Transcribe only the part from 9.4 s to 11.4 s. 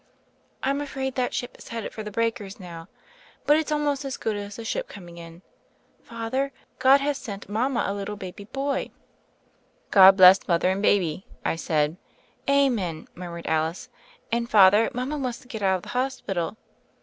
THE SNOWS "God bless mother and baby,"